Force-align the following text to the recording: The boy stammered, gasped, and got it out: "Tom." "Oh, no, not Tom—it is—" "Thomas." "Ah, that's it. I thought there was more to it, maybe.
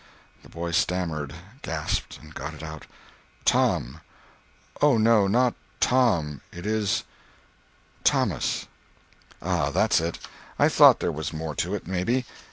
The 0.41 0.49
boy 0.49 0.71
stammered, 0.71 1.31
gasped, 1.61 2.17
and 2.19 2.33
got 2.33 2.55
it 2.55 2.63
out: 2.63 2.87
"Tom." 3.45 4.01
"Oh, 4.81 4.97
no, 4.97 5.27
not 5.27 5.53
Tom—it 5.79 6.65
is—" 6.65 7.03
"Thomas." 8.03 8.65
"Ah, 9.43 9.69
that's 9.69 10.01
it. 10.01 10.17
I 10.57 10.69
thought 10.69 11.01
there 11.01 11.11
was 11.11 11.31
more 11.33 11.53
to 11.53 11.75
it, 11.75 11.85
maybe. 11.85 12.25